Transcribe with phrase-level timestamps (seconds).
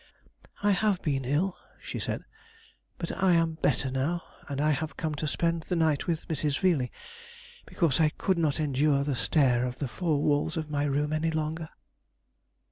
[0.63, 2.23] "I have been ill," she said;
[2.97, 6.57] "but I am better now, and have come to spend the night with Mrs.
[6.57, 6.91] Veeley,
[7.67, 11.29] because I could not endure the stare of the four walls of my room any
[11.29, 11.69] longer."